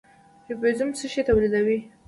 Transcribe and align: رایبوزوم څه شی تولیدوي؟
رایبوزوم 0.49 0.89
څه 0.97 1.05
شی 1.11 1.21
تولیدوي؟ 1.27 1.77